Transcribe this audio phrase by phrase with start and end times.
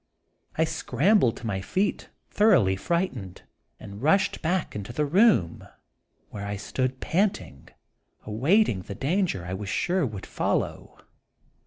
[0.57, 3.43] I scrambled to my feet thoroughly frightened,
[3.79, 5.67] and rushed back into the room,
[6.31, 7.67] where I stood panting,
[8.25, 10.97] await ing the danger I was sure would follow.